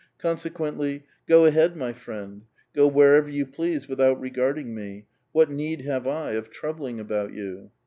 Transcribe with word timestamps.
Consequently," 0.17 1.03
Go 1.29 1.45
ahead, 1.45 1.75
my 1.75 1.93
friend! 1.93 2.45
go 2.73 2.87
wherever 2.87 3.29
you 3.29 3.45
please 3.45 3.87
without 3.87 4.19
regarding 4.19 4.73
me. 4.73 5.05
What 5.31 5.51
need 5.51 5.81
have 5.81 6.07
I 6.07 6.31
of 6.31 6.49
troubling 6.49 6.99
about 6.99 7.33
you?" 7.33 7.69